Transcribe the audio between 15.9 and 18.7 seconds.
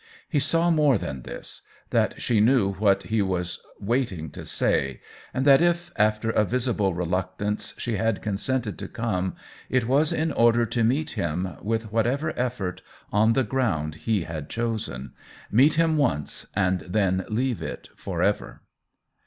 once, and then leave it forever.